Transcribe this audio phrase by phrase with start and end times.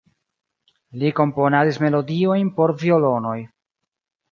[1.01, 3.39] Li komponadis melodiojn por violonoj.